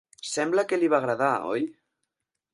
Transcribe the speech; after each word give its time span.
Sembla 0.29 0.63
que 0.71 0.79
li 0.79 0.89
va 0.95 1.03
agradar, 1.03 1.31
oi? 1.53 1.69